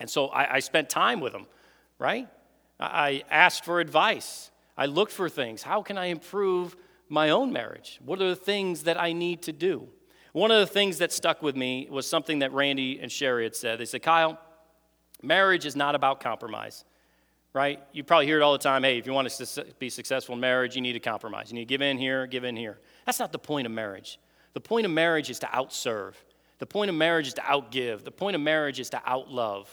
[0.00, 1.46] And so I, I spent time with them,
[1.98, 2.28] right?
[2.78, 4.50] I asked for advice.
[4.76, 5.62] I looked for things.
[5.62, 6.76] How can I improve
[7.08, 8.00] my own marriage?
[8.04, 9.88] What are the things that I need to do?
[10.32, 13.56] One of the things that stuck with me was something that Randy and Sherry had
[13.56, 13.78] said.
[13.78, 14.38] They said, Kyle,
[15.22, 16.84] marriage is not about compromise
[17.52, 17.82] right?
[17.92, 20.40] You probably hear it all the time hey, if you want to be successful in
[20.40, 21.50] marriage, you need to compromise.
[21.50, 22.78] You need to give in here, give in here.
[23.04, 24.20] That's not the point of marriage.
[24.54, 26.14] The point of marriage is to outserve.
[26.58, 28.04] The point of marriage is to outgive.
[28.04, 29.66] The point of marriage is to outlove.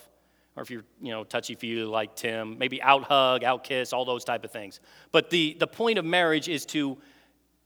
[0.56, 4.06] Or if you're, you know, touchy feely like Tim, maybe out hug, out kiss, all
[4.06, 4.80] those type of things.
[5.12, 6.98] But the, the point of marriage is to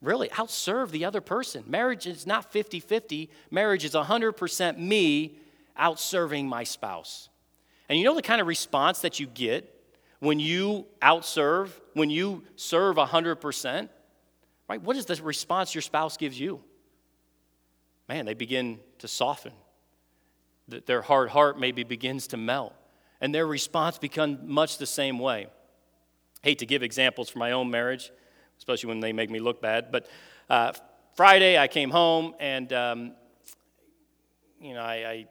[0.02, 1.64] really outserve the other person.
[1.68, 5.38] Marriage is not 50 50, marriage is 100% me
[5.80, 7.30] outserving my spouse.
[7.88, 9.76] And you know the kind of response that you get
[10.20, 13.90] when you outserve, when you serve 100%,
[14.68, 14.82] right?
[14.82, 16.62] What is the response your spouse gives you?
[18.08, 19.54] Man, they begin to soften.
[20.68, 22.74] Their hard heart maybe begins to melt,
[23.22, 25.48] and their response becomes much the same way.
[26.44, 28.12] I hate to give examples from my own marriage,
[28.60, 30.08] especially when they make me look bad, but
[30.50, 30.74] uh,
[31.16, 33.12] Friday I came home and um,
[34.62, 35.28] you know I, I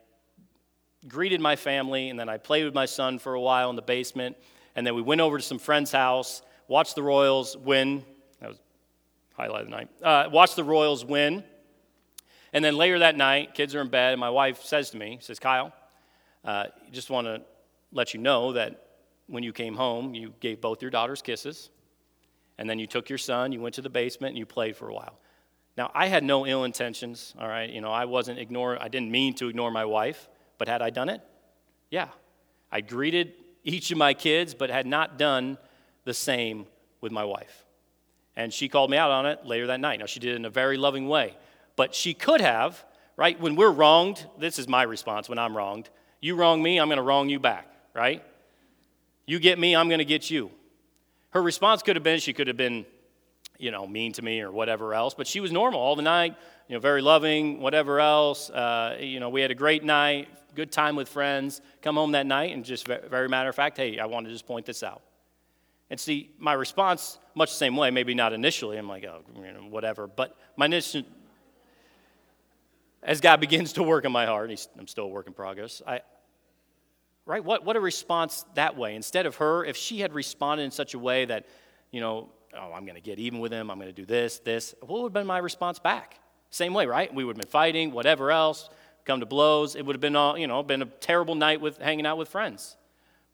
[1.07, 3.83] greeted my family, and then I played with my son for a while in the
[3.83, 4.37] basement
[4.79, 8.05] and then we went over to some friend's house, watched the Royals win.
[8.41, 8.61] That was
[9.35, 9.89] highlight of the night.
[10.01, 11.43] Uh, watched the Royals win.
[12.53, 15.19] And then later that night, kids are in bed, and my wife says to me,
[15.21, 15.73] says, Kyle,
[16.45, 17.43] uh, just want to
[17.91, 18.87] let you know that
[19.27, 21.71] when you came home, you gave both your daughters kisses,
[22.59, 24.89] and then you took your son, you went to the basement, and you played for
[24.89, 25.19] a while.
[25.77, 27.71] Now, I had no ill intentions, all right?
[27.71, 30.91] You know, I wasn't ignoring, I didn't mean to ignore my wife, but had I
[30.91, 31.21] done it?
[31.89, 32.09] Yeah.
[32.71, 35.57] I greeted each of my kids, but had not done
[36.05, 36.67] the same
[37.01, 37.65] with my wife.
[38.35, 40.01] And she called me out on it later that night.
[40.01, 41.37] Now, she did it in a very loving way,
[41.77, 42.85] but she could have,
[43.17, 43.39] right?
[43.41, 45.91] When we're wronged, this is my response when I'm wronged.
[46.21, 48.25] You wrong me, I'm to wrong you back, right?
[49.27, 50.51] You get me, I'm to get you.
[51.31, 52.87] Her response could have been she could have been,
[53.59, 56.35] you know, mean to me or whatever else, but she was normal all the night,
[56.69, 58.51] you know, very loving, whatever else.
[58.51, 62.27] Uh, you know, we had a great night, good time with friends, come home that
[62.27, 65.03] night and just very matter of fact, hey, I want to just point this out.
[65.91, 69.53] And see, my response, much the same way, maybe not initially, I'm like, oh, you
[69.53, 70.07] know, whatever.
[70.07, 71.03] But my initial,
[73.03, 76.01] as God begins to work in my heart, I'm still a work in progress, I,
[77.29, 77.45] right?
[77.45, 78.97] What, what a response that way.
[78.97, 81.47] Instead of her, if she had responded in such a way that,
[81.91, 84.39] you know, oh, I'm going to get even with him, I'm going to do this,
[84.39, 86.19] this, what would have been my response back?
[86.49, 87.15] Same way, right?
[87.15, 88.71] We would have been fighting, whatever else,
[89.05, 89.77] come to blows.
[89.77, 92.31] It would have been, all, you know, been a terrible night with hanging out with
[92.31, 92.79] friends.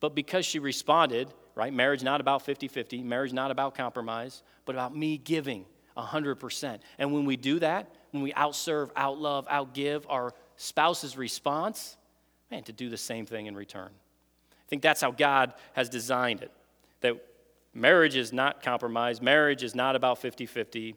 [0.01, 1.73] But because she responded, right?
[1.73, 6.81] Marriage not about 50 50, marriage not about compromise, but about me giving 100%.
[6.99, 11.97] And when we do that, when we outserve, outlove, outgive our spouse's response,
[12.55, 13.91] man, to do the same thing in return.
[13.91, 16.53] I think that's how God has designed it.
[17.01, 17.17] That
[17.75, 20.95] marriage is not compromise, marriage is not about 50 50.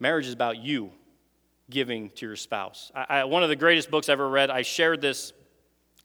[0.00, 0.90] Marriage is about you
[1.70, 2.90] giving to your spouse.
[2.94, 5.32] I, I, one of the greatest books I ever read, I shared this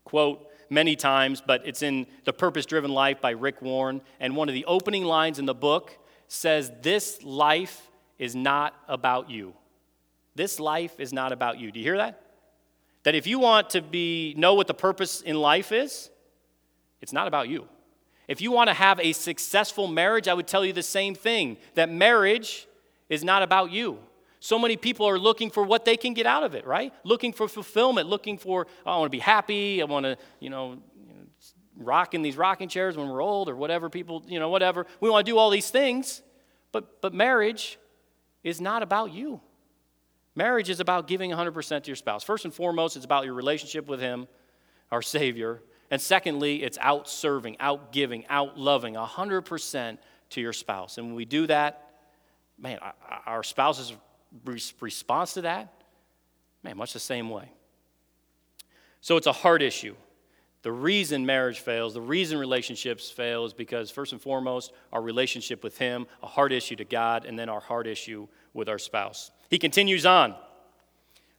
[0.06, 4.02] quote many times, but it's in The Purpose Driven Life by Rick Warren.
[4.20, 5.98] And one of the opening lines in the book
[6.28, 9.54] says, This life is not about you.
[10.36, 11.72] This life is not about you.
[11.72, 12.31] Do you hear that?
[13.04, 16.10] That if you want to be know what the purpose in life is,
[17.02, 17.68] it's not about you.
[18.28, 21.58] If you want to have a successful marriage, I would tell you the same thing
[21.76, 22.68] that marriage
[23.10, 24.00] is not about you.
[24.40, 26.94] So many people are looking for what they can get out of it, right?
[27.04, 30.50] Looking for fulfillment, looking for, oh, I want to be happy, I want to, you
[30.50, 30.80] know,
[31.78, 34.86] rock in these rocking chairs when we're old or whatever people, you know, whatever.
[35.00, 36.22] We want to do all these things,
[36.72, 37.78] but, but marriage
[38.44, 39.42] is not about you.
[40.36, 42.24] Marriage is about giving 100% to your spouse.
[42.24, 44.28] First and foremost, it's about your relationship with Him,
[44.92, 45.62] our Savior.
[45.90, 49.98] And secondly, it's out serving, out giving, out loving 100%
[50.30, 50.98] to your spouse.
[50.98, 51.90] And when we do that,
[52.58, 52.80] man,
[53.26, 53.94] our spouses
[54.80, 55.74] response to that?
[56.64, 57.52] Man, much the same way.
[59.02, 59.96] So it's a heart issue.
[60.62, 65.64] The reason marriage fails, the reason relationships fail is because, first and foremost, our relationship
[65.64, 69.32] with Him, a heart issue to God, and then our heart issue with our spouse.
[69.52, 70.34] He continues on.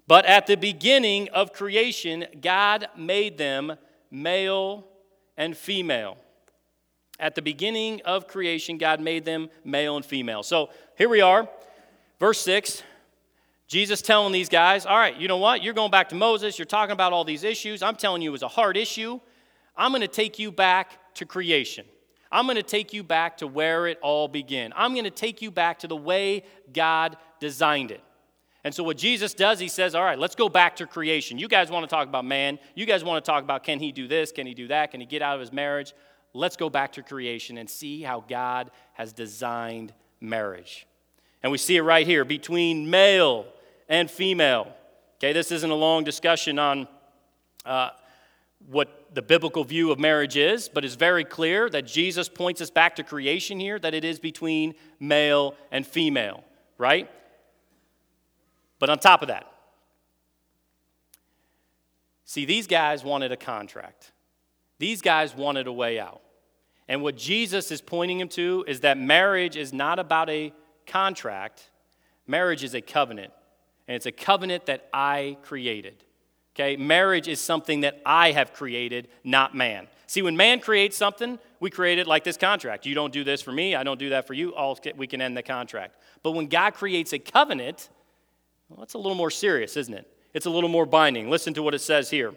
[0.07, 3.72] But at the beginning of creation, God made them
[4.11, 4.87] male
[5.38, 6.18] and female.
[7.18, 10.42] At the beginning of creation, God made them male and female.
[10.42, 11.48] So here we are.
[12.20, 12.83] Verse 6,
[13.66, 15.62] Jesus telling these guys, all right, you know what?
[15.62, 16.59] You're going back to Moses.
[16.59, 17.83] You're talking about all these issues.
[17.83, 19.20] I'm telling you it was a hard issue.
[19.75, 21.87] I'm going to take you back to creation.
[22.31, 24.72] I'm going to take you back to where it all began.
[24.75, 28.00] I'm going to take you back to the way God designed it.
[28.64, 31.38] And so, what Jesus does, he says, All right, let's go back to creation.
[31.38, 32.61] You guys want to talk about man.
[32.76, 34.31] You guys want to talk about can he do this?
[34.31, 34.92] Can he do that?
[34.92, 35.92] Can he get out of his marriage?
[36.33, 40.87] Let's go back to creation and see how God has designed marriage.
[41.42, 43.46] And we see it right here between male
[43.88, 44.72] and female.
[45.18, 46.87] Okay, this isn't a long discussion on
[47.66, 47.90] uh,
[48.68, 52.70] what the biblical view of marriage is, but it's very clear that Jesus points us
[52.70, 56.44] back to creation here, that it is between male and female,
[56.78, 57.11] right?
[58.82, 59.46] But on top of that,
[62.24, 64.10] see, these guys wanted a contract.
[64.80, 66.20] These guys wanted a way out.
[66.88, 70.52] And what Jesus is pointing him to is that marriage is not about a
[70.84, 71.70] contract,
[72.26, 73.32] marriage is a covenant.
[73.86, 76.02] And it's a covenant that I created.
[76.56, 76.76] Okay?
[76.76, 79.86] Marriage is something that I have created, not man.
[80.08, 82.84] See, when man creates something, we create it like this contract.
[82.84, 85.20] You don't do this for me, I don't do that for you, all we can
[85.20, 85.98] end the contract.
[86.24, 87.88] But when God creates a covenant,
[88.72, 90.11] well, that's a little more serious, isn't it?
[90.32, 91.28] It's a little more binding.
[91.28, 92.32] Listen to what it says here.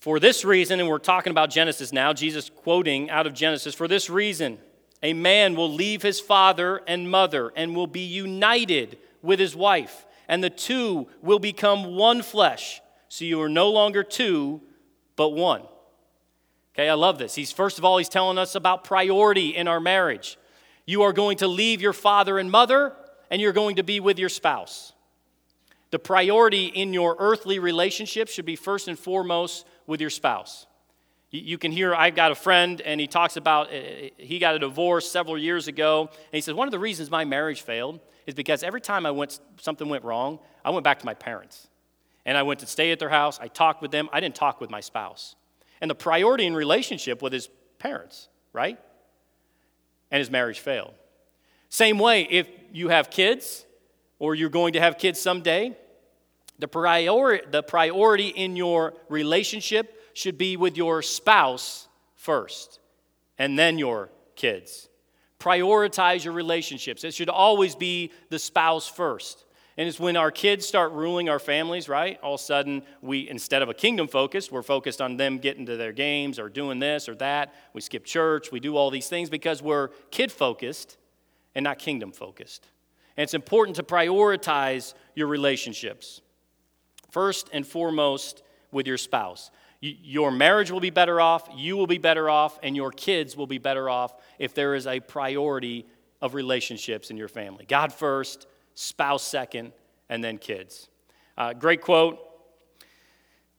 [0.00, 3.86] For this reason, and we're talking about Genesis now, Jesus quoting out of Genesis, for
[3.86, 4.58] this reason,
[5.02, 10.06] a man will leave his father and mother and will be united with his wife,
[10.28, 12.80] and the two will become one flesh.
[13.08, 14.62] So you are no longer two,
[15.14, 15.62] but one.
[16.74, 17.34] Okay, I love this.
[17.34, 20.38] He's first of all, he's telling us about priority in our marriage.
[20.86, 22.94] You are going to leave your father and mother,
[23.30, 24.92] and you're going to be with your spouse.
[25.90, 30.66] The priority in your earthly relationship should be first and foremost with your spouse.
[31.30, 33.78] You can hear, I've got a friend, and he talks about uh,
[34.16, 36.08] he got a divorce several years ago.
[36.10, 39.10] And he says, One of the reasons my marriage failed is because every time I
[39.10, 41.68] went, something went wrong, I went back to my parents.
[42.24, 43.38] And I went to stay at their house.
[43.40, 44.08] I talked with them.
[44.12, 45.36] I didn't talk with my spouse.
[45.80, 48.78] And the priority in relationship with his parents, right?
[50.10, 50.94] And his marriage failed.
[51.68, 53.64] Same way, if you have kids
[54.18, 55.76] or you're going to have kids someday,
[56.58, 62.80] the, priori- the priority in your relationship should be with your spouse first,
[63.38, 64.88] and then your kids.
[65.38, 67.04] Prioritize your relationships.
[67.04, 69.44] It should always be the spouse first.
[69.76, 72.18] And it's when our kids start ruling our families, right?
[72.22, 75.66] All of a sudden, we, instead of a kingdom focus, we're focused on them getting
[75.66, 77.54] to their games or doing this or that.
[77.74, 80.96] We skip church, we do all these things because we're kid focused
[81.56, 82.68] and not kingdom focused.
[83.16, 86.20] And it's important to prioritize your relationships.
[87.10, 89.50] First and foremost, with your spouse.
[89.80, 93.46] Your marriage will be better off, you will be better off, and your kids will
[93.46, 95.86] be better off if there is a priority
[96.20, 97.64] of relationships in your family.
[97.66, 99.72] God first, spouse second,
[100.08, 100.88] and then kids.
[101.36, 102.18] Uh, great quote.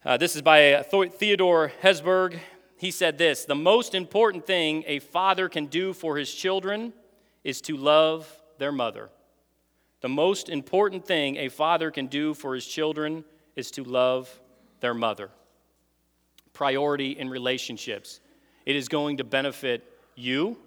[0.05, 2.39] Uh, this is by Theodore Hesburgh.
[2.77, 6.93] He said this The most important thing a father can do for his children
[7.47, 9.09] is to love their mother.
[10.01, 13.23] The most important thing a father can do for his children
[13.55, 14.41] is to love
[14.81, 15.29] their mother.
[16.51, 18.19] Priority in relationships.
[18.65, 19.81] It is going to benefit
[20.13, 20.57] you,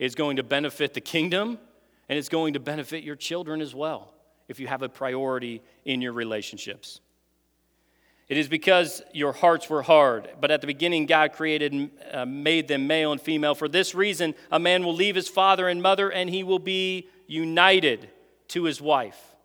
[0.00, 1.60] it's going to benefit the kingdom,
[2.08, 4.12] and it's going to benefit your children as well
[4.48, 7.00] if you have a priority in your relationships.
[8.28, 12.66] It is because your hearts were hard, but at the beginning, God created, uh, made
[12.66, 13.54] them male and female.
[13.54, 17.08] For this reason, a man will leave his father and mother, and he will be
[17.28, 18.10] united
[18.48, 19.36] to his wife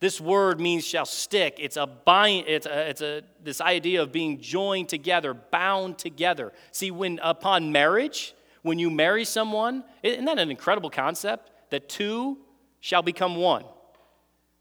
[0.00, 1.56] this word means shall stick.
[1.58, 6.52] It's a bind, it's a, it's a this idea of being joined together, bound together.
[6.72, 11.50] See, when upon marriage, when you marry someone, isn't that an incredible concept?
[11.70, 12.38] That two
[12.80, 13.64] shall become one.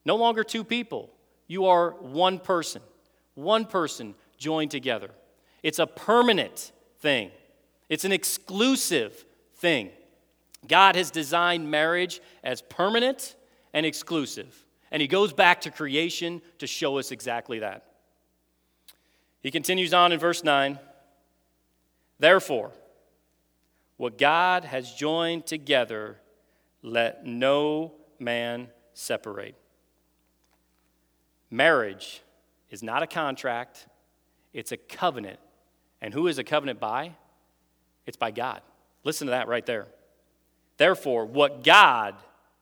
[0.05, 1.09] No longer two people.
[1.47, 2.81] You are one person.
[3.39, 5.11] One person joined together.
[5.63, 7.31] It's a permanent thing.
[7.87, 9.23] It's an exclusive
[9.55, 9.91] thing.
[10.67, 13.37] God has designed marriage as permanent
[13.73, 14.65] and exclusive.
[14.91, 17.85] And he goes back to creation to show us exactly that.
[19.41, 20.77] He continues on in verse 9
[22.19, 22.71] Therefore,
[23.95, 26.17] what God has joined together,
[26.81, 29.55] let no man separate.
[31.49, 32.21] Marriage
[32.69, 33.87] is not a contract,
[34.53, 35.39] it's a covenant.
[36.01, 37.15] And who is a covenant by?
[38.05, 38.61] It's by God.
[39.03, 39.87] Listen to that right there.
[40.77, 42.15] Therefore, what God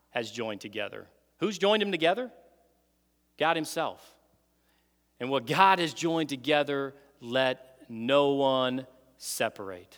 [0.09, 1.07] has joined together,
[1.39, 2.31] Who's joined them together?
[3.37, 4.15] God Himself.
[5.19, 8.85] And what God has joined together, let no one
[9.17, 9.97] separate.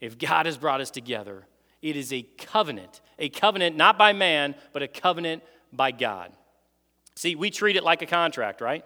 [0.00, 1.46] If God has brought us together,
[1.82, 3.00] it is a covenant.
[3.18, 6.32] A covenant not by man, but a covenant by God.
[7.16, 8.84] See, we treat it like a contract, right?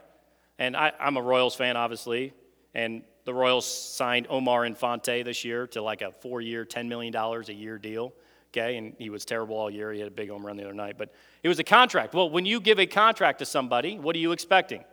[0.58, 2.32] And I, am a Royals fan, obviously.
[2.74, 7.14] And the Royals signed Omar Infante this year to like a four year, $10 million
[7.14, 8.12] a year deal
[8.54, 8.76] okay?
[8.76, 9.92] And he was terrible all year.
[9.92, 10.96] He had a big home run the other night.
[10.96, 11.12] But
[11.42, 12.14] it was a contract.
[12.14, 14.84] Well, when you give a contract to somebody, what are you expecting?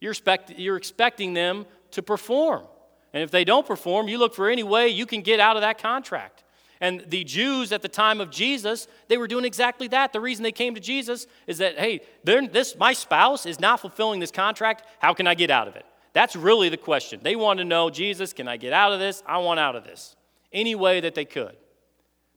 [0.00, 2.64] You're, expect, you're expecting them to perform.
[3.12, 5.62] And if they don't perform, you look for any way you can get out of
[5.62, 6.43] that contract.
[6.84, 10.12] And the Jews at the time of Jesus, they were doing exactly that.
[10.12, 14.20] The reason they came to Jesus is that, hey, this, my spouse is not fulfilling
[14.20, 14.84] this contract.
[14.98, 15.86] How can I get out of it?
[16.12, 17.20] That's really the question.
[17.22, 19.22] They want to know, Jesus, can I get out of this?
[19.24, 20.14] I want out of this.
[20.52, 21.56] Any way that they could.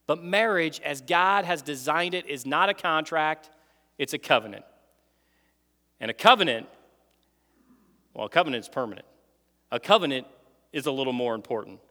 [0.06, 3.50] But marriage, as God has designed it, is not a contract,
[3.98, 4.64] it's a covenant.
[6.00, 6.68] And a covenant,
[8.14, 9.08] well, a covenant is permanent.
[9.74, 10.26] A covenant
[10.72, 11.82] is a little more important.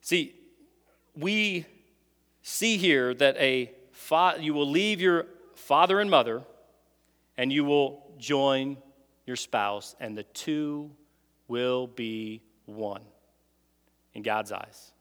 [0.00, 0.36] See,
[1.16, 1.66] we
[2.42, 6.42] see here that a fa- you will leave your father and mother
[7.36, 8.76] and you will join
[9.26, 10.90] your spouse, and the two
[11.48, 13.02] will be one
[14.14, 14.92] in God's eyes,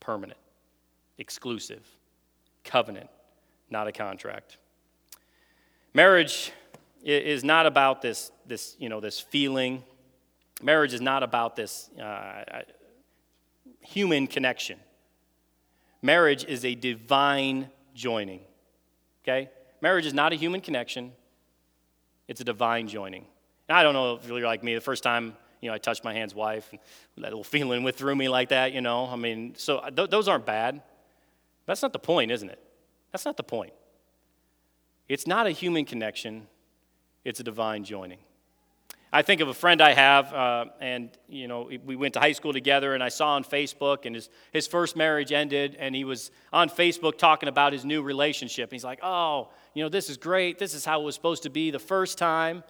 [0.00, 0.38] permanent
[1.18, 1.86] exclusive,
[2.64, 3.10] covenant,
[3.70, 4.58] not a contract.
[5.92, 6.52] Marriage
[7.04, 9.84] is not about this, this, you know, this feeling.
[10.62, 12.62] Marriage is not about this uh,
[13.80, 14.78] human connection.
[16.04, 18.40] Marriage is a divine joining.
[19.22, 19.48] Okay?
[19.80, 21.12] Marriage is not a human connection,
[22.28, 23.24] it's a divine joining.
[23.70, 26.04] And I don't know if you're like me, the first time you know, I touched
[26.04, 26.80] my hand's wife, and
[27.24, 29.06] that little feeling went through me like that, you know.
[29.06, 30.82] I mean, so uh, th- those aren't bad.
[31.64, 32.58] That's not the point, isn't it?
[33.10, 33.72] That's not the point.
[35.08, 36.48] It's not a human connection,
[37.24, 38.18] it's a divine joining.
[39.14, 42.32] I think of a friend I have, uh, and you know, we went to high
[42.32, 46.02] school together, and I saw on Facebook, and his, his first marriage ended, and he
[46.02, 48.70] was on Facebook talking about his new relationship.
[48.70, 50.58] And he's like, "Oh, you know, this is great.
[50.58, 52.64] This is how it was supposed to be the first time,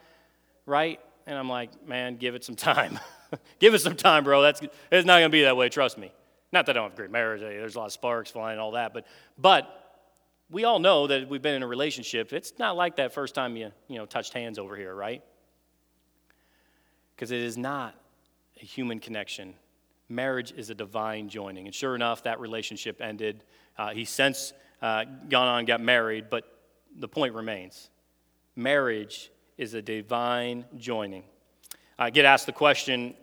[0.67, 3.01] right?" And I'm like, "Man, give it some time.
[3.59, 4.43] give it some time, bro.
[4.43, 4.61] That's
[4.93, 5.71] it's not gonna be that way.
[5.71, 6.13] Trust me."
[6.53, 8.61] Not that I don't have a great marriage, there's a lot of sparks flying and
[8.61, 10.07] all that, but, but
[10.49, 12.33] we all know that we've been in a relationship.
[12.33, 15.21] It's not like that first time you, you know, touched hands over here, right?
[17.25, 17.95] Because it is not
[18.61, 19.55] a human connection.
[20.11, 21.65] Marriage is a divine joining.
[21.65, 23.43] And sure enough, that relationship ended.
[23.79, 24.53] Uh, he since
[24.83, 26.45] uh, gone on got married, but
[26.99, 27.89] the point remains
[28.57, 31.23] Marriage is a divine joining.
[31.99, 33.15] I get asked the question,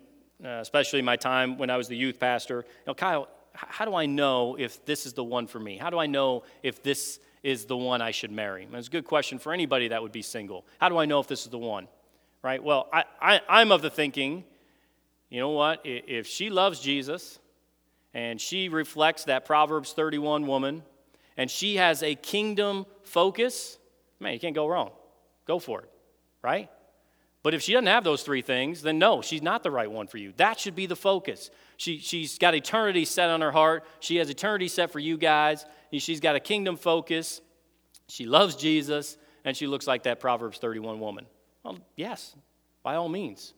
[0.44, 3.94] uh, especially my time when I was the youth pastor, you know, Kyle, how do
[3.94, 5.78] I know if this is the one for me?
[5.78, 8.64] How do I know if this is the one I should marry?
[8.64, 10.66] And it's a good question for anybody that would be single.
[10.80, 11.88] How do I know if this is the one?
[12.44, 12.64] Right?
[12.64, 14.44] Well, I, I, I'm of the thinking,
[15.30, 15.82] you know what?
[15.84, 17.40] If she loves Jesus
[18.14, 20.84] and she reflects that Proverbs 31 woman
[21.38, 23.78] and she has a kingdom focus,
[24.20, 24.92] man, you can't go wrong.
[25.46, 25.90] Go for it,
[26.42, 26.70] right?
[27.44, 30.08] But if she doesn't have those three things, then no, she's not the right one
[30.08, 30.34] for you.
[30.38, 31.50] That should be the focus.
[31.78, 33.84] She, she's got eternity set on her heart.
[34.00, 35.66] She has eternity set for you guys.
[35.92, 37.42] She's got a kingdom focus.
[38.08, 41.26] She loves Jesus, and she looks like that Proverbs 31 woman.
[41.64, 42.36] Well, yes,
[42.84, 43.54] by all means.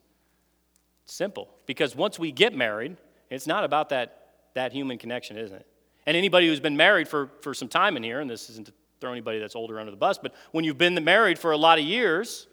[1.06, 1.48] Simple.
[1.66, 2.96] Because once we get married,
[3.30, 5.66] it's not about that, that human connection, isn't it?
[6.06, 8.72] And anybody who's been married for, for some time in here, and this isn't to
[9.00, 11.78] throw anybody that's older under the bus, but when you've been married for a lot
[11.78, 12.46] of years,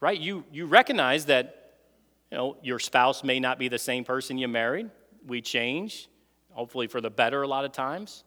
[0.00, 1.74] right, you, you recognize that
[2.30, 4.90] you know, your spouse may not be the same person you married.
[5.26, 6.08] We change,
[6.50, 8.24] hopefully for the better a lot of times.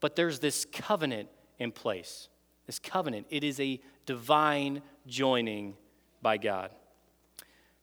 [0.00, 2.28] But there's this covenant in place.
[2.66, 5.74] This covenant, it is a divine joining
[6.20, 6.70] by God.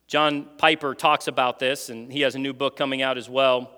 [0.07, 3.69] John Piper talks about this, and he has a new book coming out as well.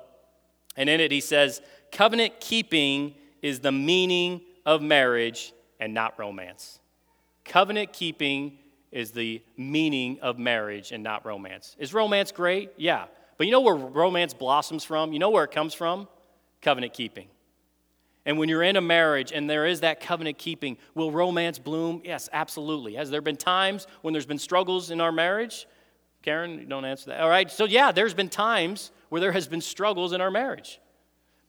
[0.77, 1.61] And in it, he says,
[1.91, 6.79] Covenant keeping is the meaning of marriage and not romance.
[7.43, 8.59] Covenant keeping
[8.91, 11.75] is the meaning of marriage and not romance.
[11.79, 12.71] Is romance great?
[12.77, 13.05] Yeah.
[13.37, 15.13] But you know where romance blossoms from?
[15.13, 16.07] You know where it comes from?
[16.61, 17.27] Covenant keeping.
[18.25, 22.01] And when you're in a marriage and there is that covenant keeping, will romance bloom?
[22.05, 22.95] Yes, absolutely.
[22.95, 25.67] Has there been times when there's been struggles in our marriage?
[26.21, 27.21] Karen, don't answer that.
[27.21, 30.79] All right, so yeah, there's been times where there has been struggles in our marriage.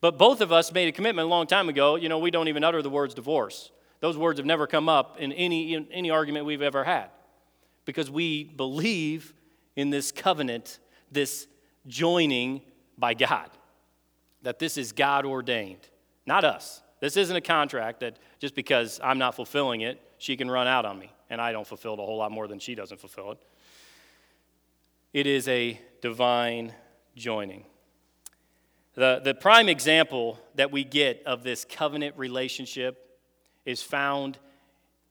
[0.01, 2.49] But both of us made a commitment a long time ago, you know, we don't
[2.49, 3.71] even utter the words divorce.
[4.01, 7.11] Those words have never come up in any, in any argument we've ever had
[7.85, 9.33] because we believe
[9.77, 11.47] in this covenant, this
[11.87, 12.63] joining
[12.99, 13.51] by God,
[14.43, 15.89] that this is God ordained,
[16.27, 16.83] not us.
[17.01, 20.85] This isn't a contract that just because I'm not fulfilling it, she can run out
[20.85, 23.33] on me, and I don't fulfill it a whole lot more than she doesn't fulfill
[23.33, 23.39] it.
[25.13, 26.73] It is a divine
[27.17, 27.65] joining.
[28.95, 33.19] The, the prime example that we get of this covenant relationship
[33.65, 34.39] is found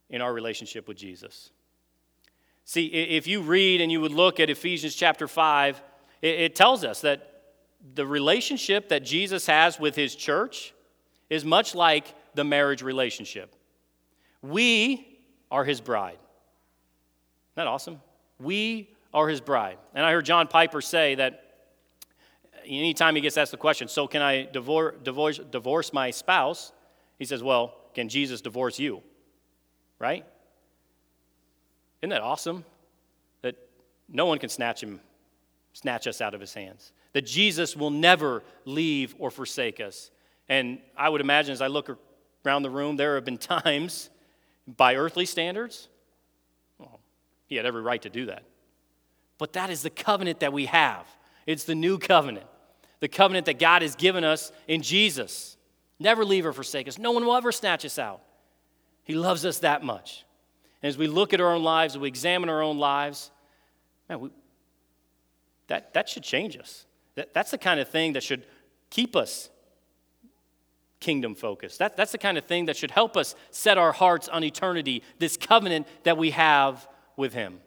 [0.10, 1.52] in our relationship with Jesus.
[2.64, 5.82] See, if you read and you would look at Ephesians chapter 5,
[6.22, 7.44] it, tells us that
[7.96, 10.74] the relationship that Jesus has with his church
[11.32, 13.56] is much like the marriage relationship.
[14.42, 15.18] We
[15.50, 16.20] are his bride.
[16.20, 18.02] Isn't that awesome?
[18.38, 19.78] We are his bride.
[19.96, 21.46] And I heard John Piper say that
[22.66, 26.74] anytime he gets asked the question, so can I divorce, divorce, divorce my spouse?
[27.18, 29.02] He says, well, can Jesus divorce you?
[30.00, 30.26] Right?
[32.02, 32.66] Isn't that awesome?
[33.42, 33.56] That
[34.10, 35.00] no one can snatch him,
[35.72, 36.92] snatch us out of his hands.
[37.14, 40.12] That Jesus will never leave or forsake us.
[40.52, 41.98] And I would imagine as I look
[42.46, 44.10] around the room, there have been times,
[44.68, 45.88] by earthly standards,
[46.78, 47.00] well,
[47.48, 48.44] he had every right to do that.
[49.38, 51.08] But that is the covenant that we have.
[51.48, 52.46] It's the new covenant,
[53.00, 55.56] the covenant that God has given us in Jesus.
[56.00, 56.98] Never leave or forsake us.
[56.98, 58.22] No one will ever snatch us out.
[59.06, 60.26] He loves us that much.
[60.84, 63.32] And as we look at our own lives, we examine our own lives,
[64.10, 64.30] man, we,
[65.68, 66.86] that, that should change us.
[67.16, 68.44] That, that's the kind of thing that should
[68.90, 69.50] keep us
[71.02, 71.80] kingdom focused.
[71.80, 75.04] That, that's the kind of thing that should help us set our hearts on eternity,
[75.20, 76.88] this covenant that we have
[77.18, 77.60] with Him.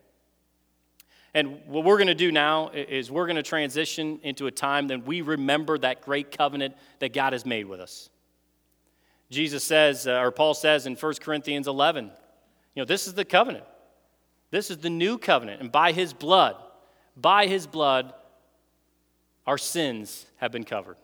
[1.34, 4.86] And what we're going to do now is we're going to transition into a time
[4.88, 8.08] that we remember that great covenant that God has made with us.
[9.30, 13.24] Jesus says, uh, or Paul says in 1 Corinthians 11, you know, this is the
[13.24, 13.64] covenant.
[14.50, 15.60] This is the new covenant.
[15.60, 16.56] And by his blood,
[17.16, 18.14] by his blood,
[19.44, 20.96] our sins have been covered.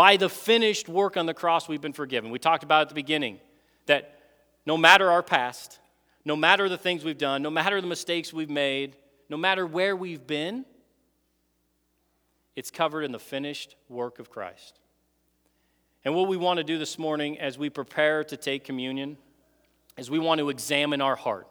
[0.00, 2.30] By the finished work on the cross, we've been forgiven.
[2.30, 3.38] We talked about at the beginning
[3.84, 4.18] that
[4.64, 5.78] no matter our past,
[6.24, 8.96] no matter the things we've done, no matter the mistakes we've made,
[9.28, 10.64] no matter where we've been,
[12.56, 14.80] it's covered in the finished work of Christ.
[16.02, 19.18] And what we want to do this morning as we prepare to take communion
[19.98, 21.46] is we want to examine our heart.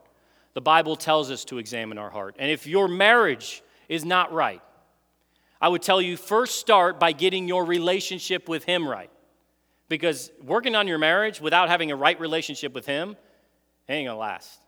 [0.56, 2.36] The Bible tells us to examine our heart.
[2.40, 4.64] And if your marriage is not right,
[5.62, 9.10] I would tell you first start by getting your relationship with Him right.
[9.90, 13.18] Because working on your marriage without having a right relationship with Him
[13.88, 14.60] ain't gonna last.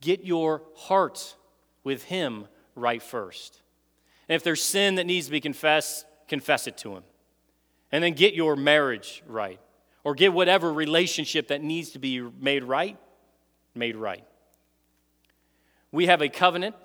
[0.00, 1.36] Get your heart
[1.84, 3.60] with Him right first.
[4.28, 7.02] And if there's sin that needs to be confessed, confess it to Him.
[7.92, 9.60] And then get your marriage right
[10.04, 12.96] or get whatever relationship that needs to be made right,
[13.74, 14.24] made right.
[15.92, 16.76] We have a covenant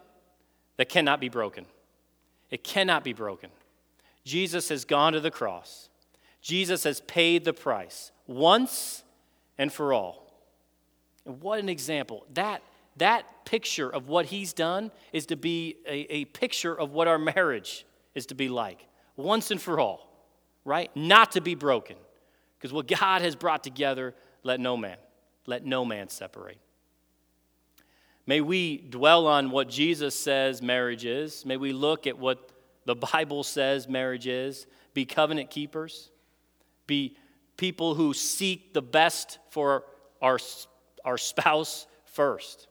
[0.78, 1.66] that cannot be broken.
[2.52, 3.50] It cannot be broken.
[4.24, 5.90] Jesus has gone to the cross.
[6.42, 9.04] Jesus has paid the price once
[9.58, 10.32] and for all.
[11.26, 12.26] And what an example.
[12.34, 12.62] That,
[12.98, 17.18] that picture of what he's done is to be a, a picture of what our
[17.18, 17.86] marriage
[18.16, 18.86] is to be like
[19.16, 20.10] once and for all,
[20.66, 20.90] right?
[20.96, 21.96] Not to be broken.
[22.58, 24.98] Because what God has brought together, let no man,
[25.46, 26.58] let no man separate.
[28.32, 31.46] May we dwell on what Jesus says marriage is.
[31.46, 32.50] May we look at what
[32.86, 34.68] the Bible says marriage is.
[34.94, 36.10] Be covenant keepers.
[36.88, 37.18] Be
[37.58, 39.84] people who seek the best for
[40.22, 40.40] our,
[41.04, 42.70] our spouse first.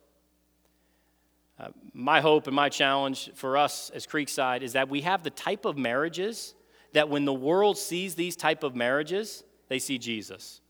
[1.58, 5.28] Uh, my hope and my challenge for us as Creekside is that we have the
[5.28, 6.54] type of marriages
[6.94, 10.62] that when the world sees these type of marriages, they see Jesus.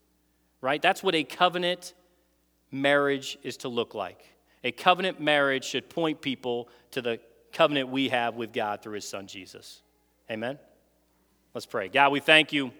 [0.60, 0.82] Right?
[0.82, 1.94] That's what a covenant
[2.72, 4.26] marriage is to look like.
[4.64, 7.18] A covenant marriage should point people to the
[7.52, 9.82] covenant we have with God through his son Jesus.
[10.30, 10.58] Amen.
[11.54, 11.88] Let's pray.
[11.88, 12.70] God, we thank you.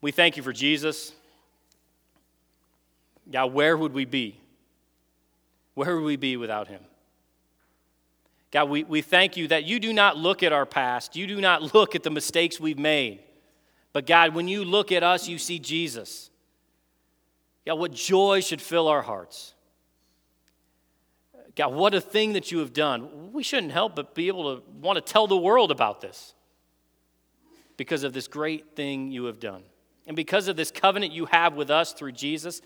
[0.00, 1.12] We thank you for Jesus.
[3.30, 4.40] God, where would we be?
[5.74, 6.80] Where would we be without him?
[8.50, 11.16] God, we, we thank you that you do not look at our past.
[11.16, 13.20] You do not look at the mistakes we've made.
[13.92, 16.30] But God, when you look at us, you see Jesus.
[17.66, 19.53] God, what joy should fill our hearts.
[21.56, 23.32] God, what a thing that you have done.
[23.32, 26.34] We shouldn't help but be able to want to tell the world about this
[27.76, 29.62] because of this great thing you have done.
[30.06, 32.60] And because of this covenant you have with us through Jesus,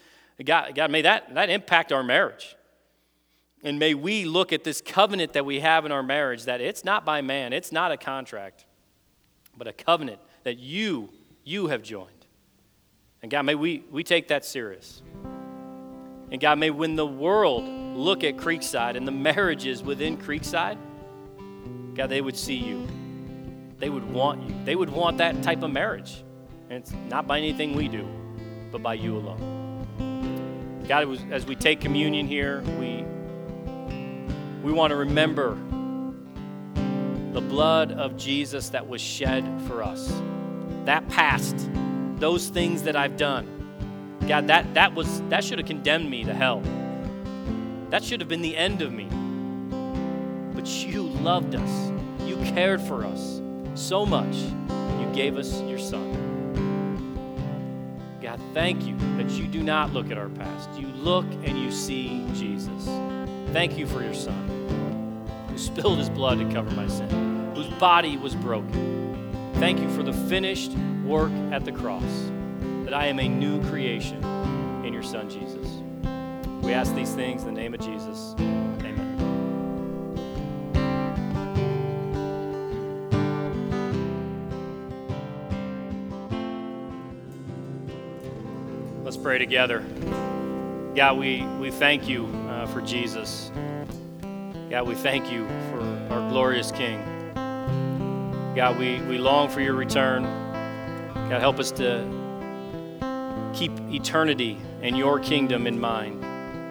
[0.45, 2.57] God, God may that, that impact our marriage.
[3.63, 6.85] And may we look at this covenant that we have in our marriage that it's
[6.85, 8.65] not by man, it's not a contract,
[9.57, 11.11] but a covenant that you,
[11.45, 12.27] you have joined.
[13.21, 15.03] And God, may we, we take that serious.
[16.31, 17.65] And God, may when the world
[17.97, 20.79] look at Creekside and the marriages within Creekside,
[21.95, 22.87] God, they would see you.
[23.79, 24.55] They would want you.
[24.65, 26.23] They would want that type of marriage.
[26.71, 28.07] And it's not by anything we do,
[28.71, 30.85] but by you alone.
[30.87, 33.05] God, as we take communion here, we,
[34.63, 35.57] we want to remember
[37.33, 40.09] the blood of Jesus that was shed for us.
[40.85, 41.69] That past,
[42.17, 43.58] those things that I've done.
[44.29, 46.63] God, that, that, was, that should have condemned me to hell.
[47.89, 49.09] That should have been the end of me.
[50.55, 51.93] But you loved us.
[52.27, 53.41] You cared for us
[53.75, 54.37] so much.
[54.37, 56.15] You gave us your son.
[58.21, 60.69] God, thank you that you do not look at our past.
[60.79, 62.85] You look and you see Jesus.
[63.53, 64.59] Thank you for your son
[65.49, 69.53] who spilled his blood to cover my sin, whose body was broken.
[69.55, 70.73] Thank you for the finished
[71.05, 72.03] work at the cross,
[72.89, 74.25] that I am a new creation
[74.83, 75.83] in your son Jesus.
[76.65, 78.35] We ask these things in the name of Jesus.
[78.39, 79.05] Amen.
[89.05, 89.81] Let's pray together.
[90.97, 93.53] God, we, we thank you uh, for Jesus.
[94.71, 97.05] God, we thank you for our glorious King.
[98.57, 100.23] God, we, we long for your return.
[101.29, 102.18] God, help us to
[103.59, 106.23] keep eternity and your kingdom in mind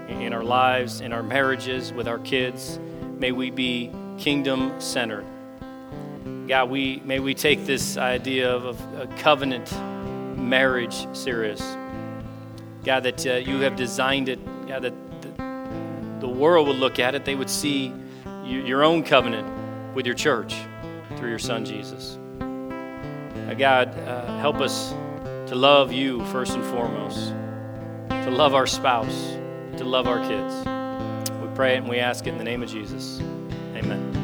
[0.10, 2.80] in our lives, in our marriages, with our kids.
[3.18, 5.26] May we be kingdom centered.
[6.48, 9.70] God, we, may we take this idea of, of a covenant
[10.38, 11.62] marriage serious.
[12.86, 17.16] God, that uh, you have designed it, God, that the, the world would look at
[17.16, 17.94] it, they would see
[18.46, 20.56] you, your own covenant with your church
[21.18, 22.18] through your son Jesus.
[22.40, 24.94] Uh, God, uh, help us
[25.48, 27.34] to love you first and foremost,
[28.10, 29.38] to love our spouse
[29.78, 30.54] to love our kids.
[31.42, 33.20] We pray it and we ask it in the name of Jesus.
[33.76, 34.17] Amen.